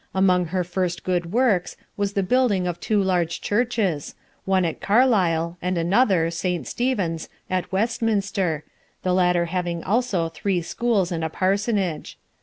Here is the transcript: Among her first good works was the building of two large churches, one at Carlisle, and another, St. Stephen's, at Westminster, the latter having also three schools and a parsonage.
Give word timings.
Among 0.15 0.47
her 0.47 0.63
first 0.63 1.03
good 1.03 1.31
works 1.31 1.77
was 1.95 2.13
the 2.13 2.23
building 2.23 2.65
of 2.65 2.79
two 2.79 2.99
large 3.03 3.39
churches, 3.39 4.15
one 4.45 4.65
at 4.65 4.81
Carlisle, 4.81 5.59
and 5.61 5.77
another, 5.77 6.31
St. 6.31 6.65
Stephen's, 6.65 7.29
at 7.51 7.71
Westminster, 7.71 8.63
the 9.03 9.13
latter 9.13 9.45
having 9.45 9.83
also 9.83 10.27
three 10.29 10.63
schools 10.63 11.11
and 11.11 11.23
a 11.23 11.29
parsonage. 11.29 12.17